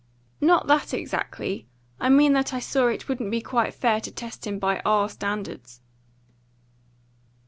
"Not 0.41 0.65
that 0.65 0.95
exactly. 0.95 1.67
I 1.99 2.09
mean 2.09 2.33
that 2.33 2.55
I 2.55 2.59
saw 2.59 2.87
it 2.87 3.07
wouldn't 3.07 3.29
be 3.29 3.39
quite 3.39 3.71
fair 3.71 4.01
to 4.01 4.11
test 4.11 4.47
him 4.47 4.57
by 4.57 4.79
our 4.83 5.07
standards." 5.07 5.79